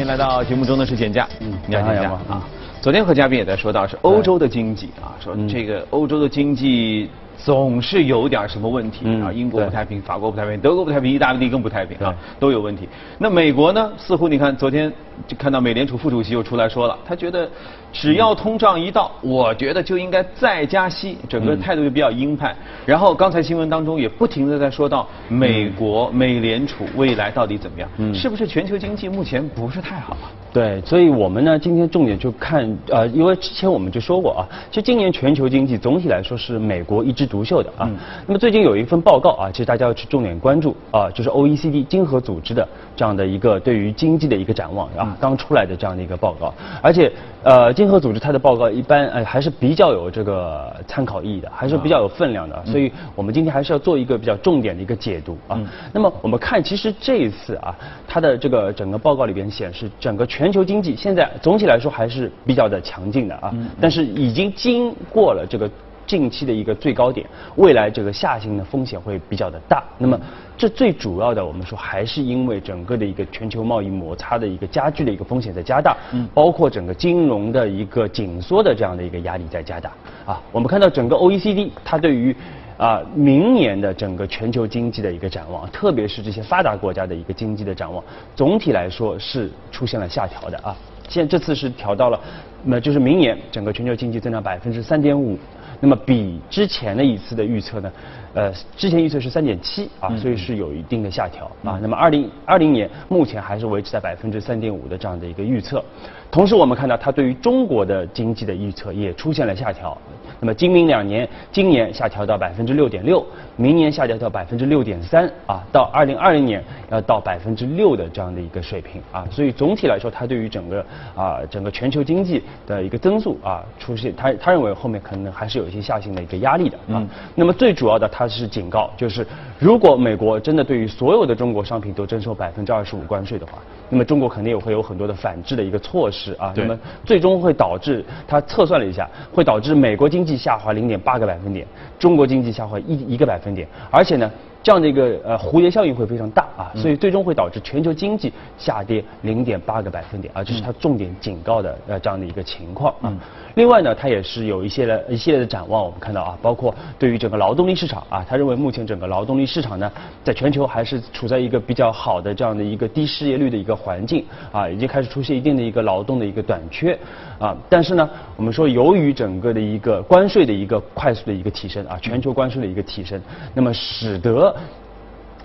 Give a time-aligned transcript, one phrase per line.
[0.00, 2.48] 天来到节目中的是简家，嗯你好，简家你好杨啊。
[2.80, 7.10] 昨天和嘉宾也在说到是欧洲的经济啊，说这个欧洲的经济
[7.44, 12.88] 总是有点什么问题嗯啊，英国不太平，法国不太平，德国不太平，意大利更不太平啊，都有问题。
[13.18, 13.90] 那美国呢？
[13.96, 14.92] 似乎你看昨天
[15.26, 17.48] 就看到美联储副主席又出来说了，他觉得
[17.92, 22.54] 只要通胀一到，我觉得就应该再加息，整个态度就比较鹰派。
[22.84, 30.30] 然后刚才新闻当中也不停的在说到美国美联储未来到底怎么样，嗯是不是全球经济目前不是太好啊？
[30.52, 37.86] 对，所以我们呢，今天重点就看呃，因为之前我们就说过啊，其实今年全球经济总体来说是美国一枝独秀的啊。
[37.88, 42.66] 嗯那么最近有一份报告啊，其实大家要去重点关注啊，就是 OECD 经合组织的
[42.96, 47.10] 这样的一个对于经济的一个展望嗯啊，刚出来的这样的一个报告，而且
[47.42, 55.58] 呃，经合组织它的报告一般呃还是比较有这个参考意义的，还是比较有分量的，所以我们今天还是要做一个比较重点的一个解读啊。
[55.92, 57.74] 那么我们看，其实这一次啊，
[58.06, 65.70] 它的这个整个报告里边显示，整个全球经济现在总体来说还是比较的强劲的啊，但是已经经过了这个。
[66.10, 69.80] 近期的一个最高点，未来这个下行的风险会比较的大。
[69.96, 70.18] 那么，
[70.58, 79.92] 这最主要的，我们说还是因为整个的一个全球贸易摩擦的一个加剧的一个风险在加大，嗯，包括整个金融的一个紧缩的这样的一个压力在加大。
[80.26, 82.34] 啊，我们看到整个 OECD 它对于
[82.76, 88.02] 啊，明年的整个全球经济的一个展望，特别是这些发达国家的一个经济的展望，
[88.34, 90.76] 总体来说是出现了下调的啊。
[91.08, 92.20] 现这次是调到了，
[92.64, 95.38] 那就是明年整个全球经济增长百分之三点五，
[95.80, 97.92] 那么比之前的一次的预测呢，
[98.34, 101.78] 呃，之前预测是三点七啊，所以是有一定的下调啊。
[101.80, 105.82] 那么二零二零年目前还是维持在百分之三点五的这样的一个预测。
[106.30, 109.96] 同时，我们看到它对于中国的经济的预测也出现了下调。
[110.38, 119.26] 那么今明两年，今年下调到百分之六点六，明年下调到百分之六点三啊，到二零二零年要到百分之六的这样的一个水平啊。
[119.28, 127.02] 所以总体来说，它对于整个啊整个全球经济的一个增速啊出现，他他认为后面可能还是有一些下行的一个压力的啊。
[127.34, 129.26] 那么最主要的，他是警告，就是
[129.58, 133.58] 如果美国真的对于所有的中国商品都征收百分之二十五关税的话，
[133.90, 136.54] 那么中国肯定也会有很多的反制的一个措施啊。
[136.56, 141.66] 那么最终会导致，他测算了一下，会导致美国经济下滑零点八个百分点，
[141.98, 144.30] 中国经济下滑一一个百分点，而且呢。
[144.62, 153.10] 这样的一个呃蝴蝶效应会非常大啊，所以最终会导致全球经济下跌零点八个百分点啊，这是它重点警告的呃这样的一个情况啊。
[153.54, 159.90] 另外呢，它也是有一些的一系列的展望，我们看到啊，包括对于整个劳动力市场啊，他认为目前整个劳动力市场呢，
[160.22, 166.98] 在全球还是处在一个比较好的这样的一个低失业率的一个环境啊，已经开始出现一定的一个劳动的一个短缺
[167.38, 167.56] 啊。
[167.68, 173.20] 但是呢，我们说由于整个的一个关税的一个快速的一个提升啊，全球关税的一个提升，
[173.54, 174.54] 那么使得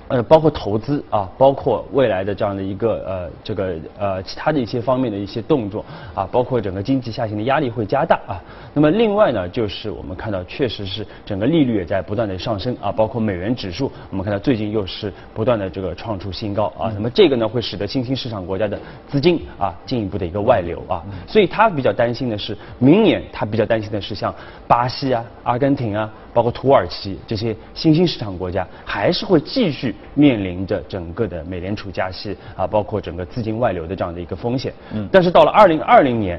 [0.07, 5.83] 呃，包括投资啊，包括未来的这样的一个呃，这个呃其他的一些方面的一些动作
[6.13, 8.37] 啊，包括整个经济下行的压力会加大啊。
[8.73, 16.91] 那么另外呢，就是我们看到确实是整个利率也在不断的上升啊，包括美元指数，我们看到最近又是不断的这个创出新高啊。
[16.93, 21.03] 那么这个呢，会使得新兴市场国家的资金啊进一步的一个外流啊。
[21.25, 24.31] 所以他比较担心的是，明年他比较担心的是像
[24.67, 26.07] 巴西啊、阿根廷啊。
[26.35, 34.73] 包括土耳其这些新兴市场国家，还是会继续面临着整个的美联储加息啊，包括整个资金外流的这样的一个风险。
[34.91, 35.07] 嗯。
[35.09, 36.37] 但是到了二零二零年，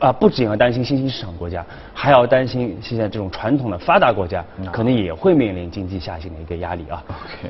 [0.00, 4.42] 啊，不仅要担心新兴市场国家，还要担心现在这种传统的发达国家，
[4.72, 7.04] 可能也会面临经济下行的一个压力啊。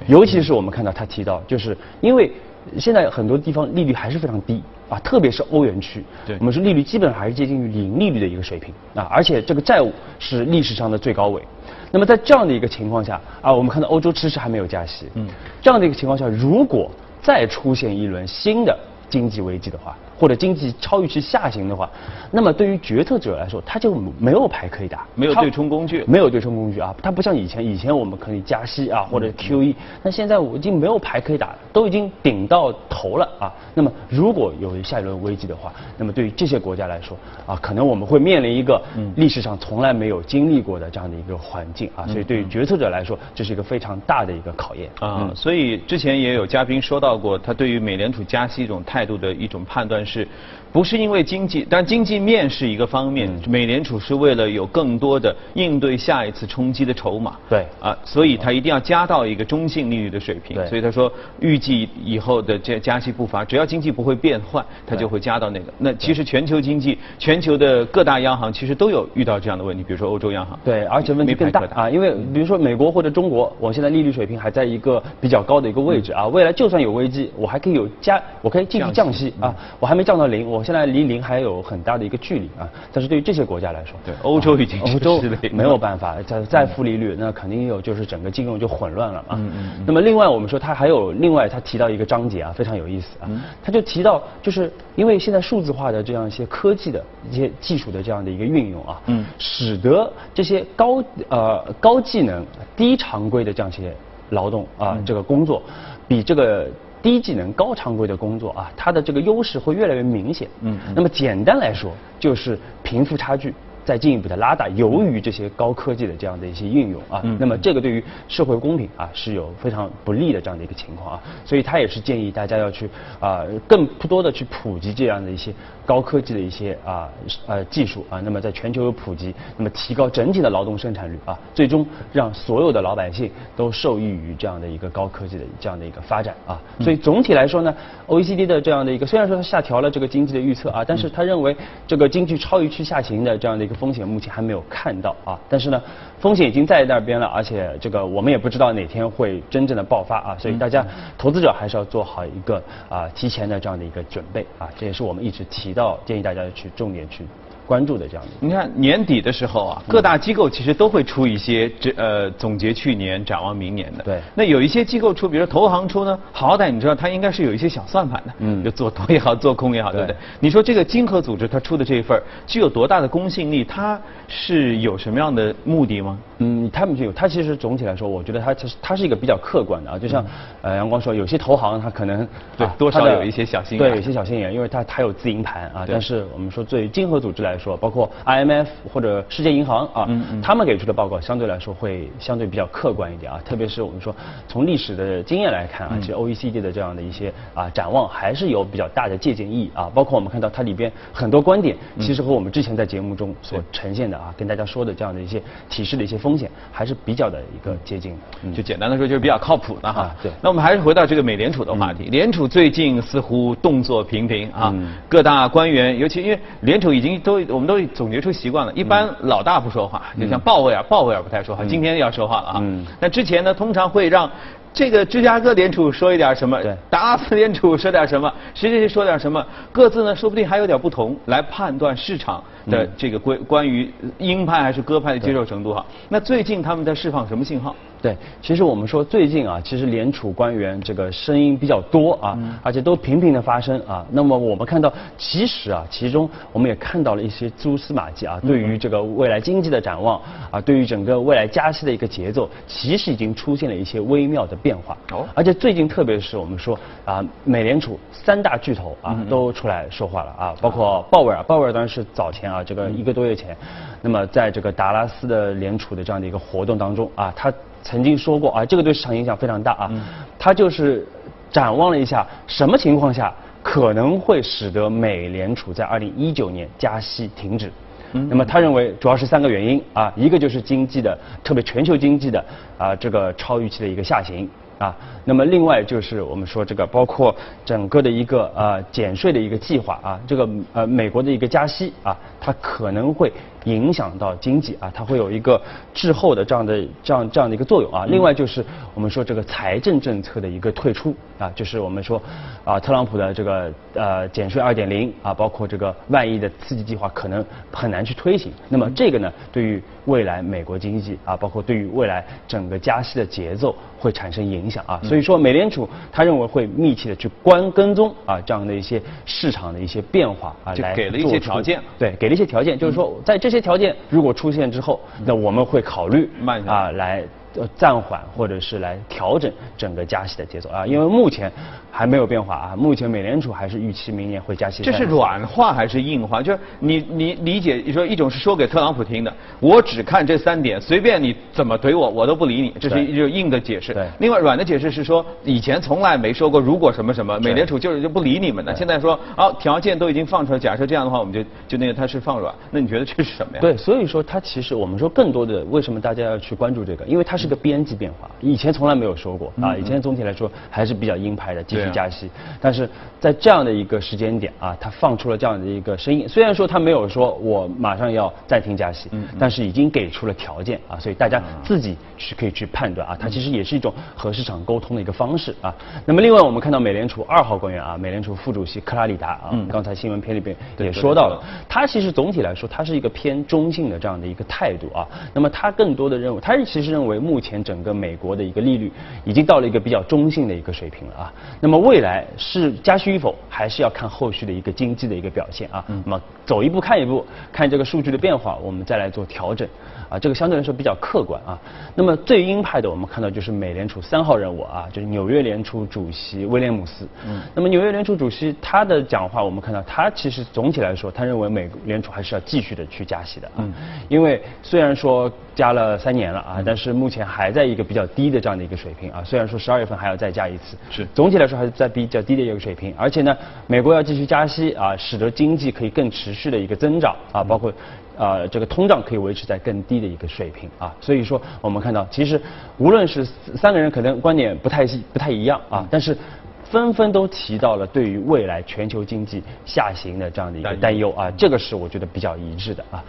[0.08, 2.32] 尤其是我们看到他提到，就是因为
[2.78, 6.36] 现在很多地方利率还是非常低啊，特别是欧元区，对。
[6.38, 11.42] 我们说利率基本上还是接近于零利率的一个水平啊，而且这个债务是历史上的最高位。
[11.90, 15.28] 那么在这样的一个情况下啊，我们看到欧洲迟迟还没有加息，嗯，
[15.60, 16.90] 这样的一个情况下，如果
[17.22, 18.76] 再出现一轮新的
[19.08, 21.88] 经济危机的话，或者经济超预期下行的话，
[22.30, 26.04] 那么对于决策者来说，他就没有牌可以打，没有对冲工具。
[26.06, 33.52] 没有对冲工具啊，它不像以前，以前我们可以加息啊或者 QE，那现在我已经没有牌可以打了，都已经顶到头了啊。
[33.74, 38.80] 那么如果有下一轮危机的话，那么对于这些国家来说啊，可能我们会面临一个
[39.16, 44.90] 历史上从来没有经历过的这样的一个环境啊，所以对于决策者来说，这是一个非常大的一个考验。
[45.00, 50.28] 啊，所以之前也有嘉宾说到过，他对于美联储加息一种态度的一种判断断是。
[50.72, 53.30] 不是因为经济，但经济面是一个方面。
[53.48, 57.36] 美联储是为了有更多的应对下一次冲击的筹码。
[57.48, 60.56] 对啊，所以它一定要加到一个中性利率的水平。
[60.66, 65.72] 所以他说预计以后的这加息步伐，只要经济不会变坏，它就会加到那个。
[65.78, 70.58] 那其实全球经济，全球的各大央行其实都有遇到这样的问题，比如说欧洲央行。
[70.64, 80.64] 对，而且问题更大啊，因为比如说美国或者中国，我现在利率水平还在一个比较高的一个位置啊，未来就算有危机，我还可以有加，我可以继续降息啊，我还没降到零，我。
[80.64, 89.36] 现在离零还有很大的一个距离啊，但是对于这些国家来说，对欧洲已经欧洲没有办法再再负利率，那肯定有就是整个金融就混乱了嘛。
[89.38, 89.84] 嗯嗯。
[89.86, 93.28] 那么另外我们说他还有另外他提到一个章节啊，非常有意思啊，
[93.62, 102.42] 他就提到就是因为现在数字化的这样一些科技的一些技术的这样的一个运用啊，嗯，使得这些高呃高技能
[102.74, 103.94] 低常规的这样一些
[104.30, 105.62] 劳动啊这个工作
[106.08, 106.66] 比这个。
[107.04, 110.48] 低技能高常规的工作啊，它的这个优势会越来越明显。
[110.62, 113.52] 嗯，那么简单来说，就是贫富差距。
[113.84, 122.88] 再进一步的拉大，由于这些高科技的这样的一些运用啊，那么这个对于社会公平啊是有非常不利的这样的一个情况啊，所以他也是建议大家要去
[123.20, 125.52] 啊更多的去普及这样的一些
[125.84, 127.08] 高科技的一些啊
[127.46, 137.74] 呃技术啊，那么在全球有普及，那么提高整体的劳动生产率啊，最终让所有的老百姓都受益于这样的一个高科技的这样的一个发展啊，所以总体来说呢
[138.06, 141.54] ，OECD 的这样的一个虽然说它下调了这个经济的预测啊，但是他认为
[141.86, 145.82] 这个经济超预期下行的这样的一风险目前还没有看到啊，但是呢，
[146.18, 150.86] 风险已经在那边了，而且这个我们也不知道哪天会真正的爆发啊，所以大家
[151.18, 157.26] 投资者还是要做好一个啊提前的这样的一个准备啊，这也是我们一直提到建议大家去重点去。
[157.66, 164.04] 关注的这样的，你看年底的时候啊，各大机构其实都会出一些这呃总结去年、展望明年的。
[164.04, 164.20] 对。
[164.34, 170.16] 那有一些机构出，比如说投行出呢，好歹你知道它应该是有一些小算盘的，嗯，就做多也好，做空也好，对不对？
[170.40, 173.64] 你说这个金合组织它出的这一份具有多大的公信力？
[173.64, 176.18] 它是有什么样的目的吗？
[176.38, 180.24] 嗯，他们就有，它其实总体来说，我觉得它其实它是一个比较客观的啊，就像
[180.62, 182.26] 呃阳光说，有些投行它可能
[182.56, 185.86] 对多少有一些小心眼，对有些小心眼，因为它它有自营盘啊。
[185.88, 190.08] 但是我们说对金合组织来说，包括 IMF 或者世界银行啊，
[190.42, 193.40] 他们给出的报告相对来说会相对比较客观一点啊。
[193.44, 194.14] 特别是我们说
[194.48, 199.90] 从历史的经验来看啊，其实 OECD 的这样的一些啊展望还是有比较大的借鉴意义啊。
[199.94, 208.16] 包括我们看到它里边很多观点，其实和我们之前在节目中所呈现的啊，跟大家说的这样的一些提示的一些风险还是比较的一个接近。
[208.54, 210.14] 就简单的说，就是比较靠谱的哈。
[210.22, 210.32] 对。
[210.42, 212.04] 那我们还是回到这个美联储的话题。
[212.04, 214.74] 联储最近似乎动作频频啊，
[215.08, 218.24] 各大官员，尤其因为联储已经都我们都总结。
[218.24, 222.62] 出习惯了，一般老大不说话，就像鲍威尔，鲍威尔不太说话，今天要说话了啊。
[222.98, 224.30] 那之前呢，通常会让
[224.72, 226.58] 这个芝加哥联储说一点什么，
[226.88, 232.42] 达拉斯联储说点什么，谁谁谁说点什么，各自呢说不定还有点不同，来判断市场。
[232.66, 237.76] 的这个关关于鹰派还是鸽派的接受程度哈，那最近他们在释放什么信号？
[238.04, 244.04] 对，其实我们说最近啊，其实联储官员这个声音比较多啊，而且都频频的发生啊。
[244.10, 250.20] 那么我们看到，其实啊，其中我们也看到了一些蛛丝马迹啊，对于这个未来经济的展望
[250.50, 254.94] 啊，对于整个未来加息的一个节奏，其实已经出现了一些微妙的变化。
[255.12, 263.56] 哦，而且最近特别是我们说啊，美联储三大巨头啊都出来说话了啊，包括鲍威尔，鲍威尔当然是早前啊，这个一个多月前，
[264.04, 267.50] 那么在这个达拉斯的联储的这样的一个活动当中啊，他
[267.82, 269.90] 曾经说过啊，这个对市场影响非常大啊，
[270.38, 271.06] 他就是
[271.50, 277.72] 展望了一下什么情况下可能会使得美联储在二零一九年加息停止，
[278.12, 282.44] 那么他认为主要是三个原因啊，一个就是经济的，特别全球经济的
[282.76, 284.46] 啊这个超预期的一个下行。
[284.78, 287.34] 啊，那么另外就是我们说这个包括
[287.64, 293.32] 整个的一个呃减税的一个计划啊，这个呃美国的一个加息啊，它可能会。
[293.64, 295.58] 影响到经济啊，它会有一个
[295.94, 298.04] 滞后的这样的这样这样的一个作用啊。
[298.06, 298.62] 另外就是
[298.92, 302.20] 我们说这个财政政策的一个退出啊，就是我们说
[302.62, 308.52] 啊，特朗普的这个呃减税二点零啊，包括这个万亿的刺激计划可能很难去推行。
[308.68, 315.00] 那么这个呢，对于未来美国经济啊，包括对于未来整个加息的节奏会产生影响啊。
[315.02, 321.80] 所以说，美联储他认为会密切的去关跟踪啊这样的一些市场的一些变化啊，来给了一些条件。
[321.98, 323.54] 对，给了一些条件，就是说在这。
[323.54, 326.28] 这些条件如果出现之后，那我们会考虑
[326.66, 327.22] 啊来
[327.56, 331.50] 呃暂缓或者是来调整整个加息的节奏啊，因为目前
[331.90, 334.82] 还没有变化啊，目前美联储还是预期明年会加息。
[334.82, 336.42] 这是软化还是硬化？
[336.42, 343.94] 就是你你理解，你说一种是说给特朗普听的，我只看这三点，随便你怎么怼我，我都不理你，这是一种硬的解释。
[343.94, 344.06] 对。
[344.18, 348.74] 另外软的解释是说，以前从来没说过如果什么什么，美联储就是就不理你们的。
[348.74, 352.52] 现在说啊，条件都已经放出来，假设这样的话，我们就就那个它是放软。
[352.70, 353.60] 那你觉得这是什么呀？
[353.60, 357.04] 对，所以说它其实我们说更多的为什么大家要去关注这个？
[357.04, 359.76] 因为它是个边际变化，以前从来没有说过啊。
[359.76, 362.30] 以前总体来说还是比较鹰派的，继续加息。
[362.60, 362.88] 但是
[363.20, 366.28] 在这样的一个时间点啊，他放出了这样的一个声音。
[366.28, 373.16] 虽然说他没有说我马上要暂停加息，但是已经给出了条件啊，所以大家自己去可以去判断啊。
[373.18, 375.74] 它其实也是一种和市场沟通的一个方式啊。
[376.04, 385.06] 那么另外我们看到美联储二号官员啊，美联储副主席克拉里达啊，刚才新闻片里边也说到了，他其实总体来说他是一个偏中性的这样的一个态度啊。
[385.32, 388.90] 那么他更多的认为，他其实认为目前整个美国的一个利率
[389.24, 391.32] 已经到了一个比较中性的一个水平了啊。
[391.60, 395.84] 那么未来是加息与否，还是要看后续的一个经济的一个表现啊。
[396.04, 399.68] 那么走一步看一步，看这个数据的变化，我们再来做调整
[400.08, 400.18] 啊。
[400.18, 401.58] 这个相对来说比较客观啊。
[401.94, 407.06] 那么最鹰派的，我们看到就是美联储三号人物啊，就是纽约联储主席威廉姆斯。
[407.26, 407.40] 嗯。
[407.54, 413.58] 那么纽约联储主席他的讲话，我们看到他其实总体来说，他认为美联储还是要继续的去加息的啊。
[413.58, 413.72] 嗯。
[414.08, 419.22] 因为虽然说加了三年了啊，但是目前还在一个比较低的这样的一个水平啊。
[419.24, 420.76] 虽然说十二月份还要再加一次。
[420.90, 421.06] 是。
[421.14, 427.72] 总体来说还是在比较低的一个水平，而且呢，美国要继续加息啊，使得经济可以更持续的一个增长啊，包括
[428.18, 430.94] 啊这个通胀可以维持在更低的一个水平啊。
[431.00, 432.40] 所以说我们看到，其实
[432.78, 433.24] 无论是
[433.56, 436.16] 三个人可能观点不太不太一样啊，但是
[436.64, 443.04] 纷纷都提到了对于未来全球经济下行的这样的一个担忧啊，这个是我觉得比较一致的啊。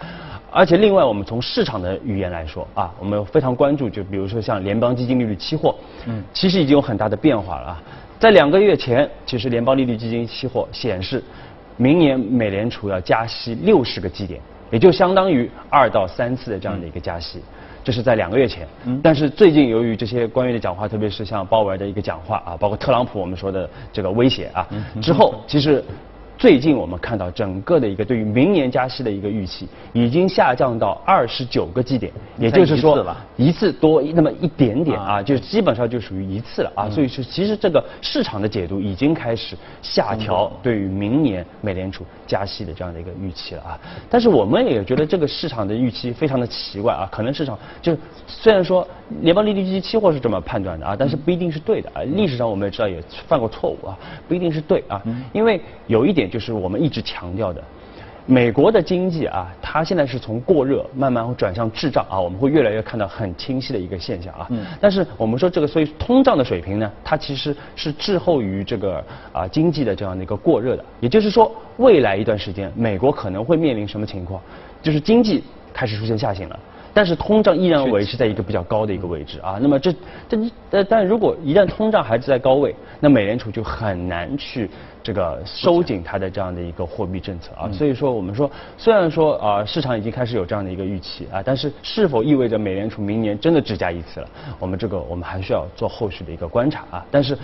[0.52, 7.84] 而且另外，我们从市场的语言来说啊，我们非常关注，就比如说像联邦基金利率期货，嗯，其实已经有很大的变化了啊。
[8.20, 11.22] 在两个月前，其实联邦利率基金期货显示，
[11.76, 14.40] 明年美联储要加息六十个基点，
[14.72, 17.42] 也就相当于二到三次的这样的一个加息，
[17.86, 18.68] 这是在两个月前。
[18.86, 19.00] 嗯。
[19.02, 24.68] 但是最近由于这些官员的讲话，特别是像鲍威尔的一个讲话啊，包括特朗普我们说的这个威胁啊，
[25.02, 25.82] 之后其实。
[26.38, 36.90] 最近我们看到整个的一个对于明年加息的一个预期已经下降到二十九个基点，也就是说一次多那么一点点啊，就基本上就属于一次了啊。
[36.90, 43.80] 所以说，其实这个市场的解读已经开始下调对于明年美联储加息的这样的一个预期了啊。
[44.10, 48.86] 但是我们也觉得这个市场的预期非常的奇怪啊，可能市场就虽然说
[49.22, 52.02] 联邦利率基金期货是这么判断的啊，但是不一定是对的啊。
[52.04, 55.02] 历史上我们也知道也犯过错误啊，不一定是对啊，
[55.32, 56.25] 因为有一点。
[56.28, 57.64] 就是我们一直强调的，
[58.26, 64.48] 美国的经济啊，它现在是从过热慢慢会转向滞胀啊，我们会越来越看到很清晰的一个现象啊。
[64.50, 64.66] 嗯。
[64.82, 70.84] 但是我们说这个，所以通胀的水平呢，它其实是滞后于这个啊经济的这样的一个过热的。
[71.00, 74.42] 也就是说，未来一段时间，美国可能会面临什么情况？
[74.82, 76.60] 就是经济开始出现下行了。
[76.96, 79.94] 但是通胀依然维持在一个比较高的一个位置啊，那么这
[80.30, 84.70] 这但，但如果一旦通胀还是在高位，那美联储就很难去
[85.04, 87.70] 这个收紧它的这样的一个货币政策啊。
[87.70, 94.30] 所以说我们说，虽然说啊市场已经开始有这样的一个预期啊，但是是否意味着美联储明年真的只加一次了？
[94.58, 97.06] 我们这个我们还需要做后续的一个观察啊。
[97.12, 97.38] 但是。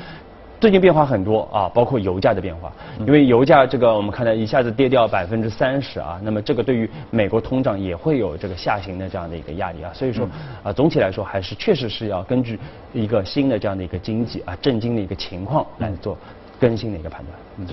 [0.61, 10.29] 最近变化很多啊，包括油价的变化，因为油价这个我们看到一下子跌掉百分之三十啊，那么这个对于美国通胀也会有这个下行的这样的一个压力啊，所以说
[10.61, 12.59] 啊总体来说还是确实是要根据
[12.93, 16.15] 一个新的这样的一个经济啊震惊的一个情况来做
[16.59, 17.67] 更新的一个判断。